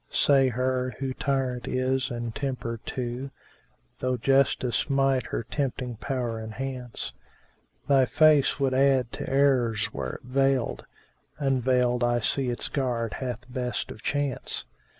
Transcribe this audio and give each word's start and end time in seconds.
Say 0.09 0.47
her, 0.49 0.95
who 0.97 1.13
tyrant 1.13 1.67
is 1.67 2.09
and 2.09 2.33
tempter 2.33 2.79
too 2.87 3.29
* 3.65 3.99
(Though 3.99 4.17
justice 4.17 4.89
might 4.89 5.27
her 5.27 5.43
tempting 5.43 5.97
power 5.97 6.41
enhance):— 6.43 7.13
Thy 7.87 8.05
face 8.05 8.59
would 8.59 8.73
add 8.73 9.11
to 9.11 9.29
errors 9.31 9.93
were 9.93 10.13
it 10.13 10.23
veiled; 10.23 10.87
* 11.15 11.33
Unveiled 11.37 12.03
I 12.03 12.19
see 12.19 12.49
its 12.49 12.67
guard 12.67 13.13
hath 13.21 13.45
best 13.53 13.91
of 13.91 14.01
chance! 14.01 14.65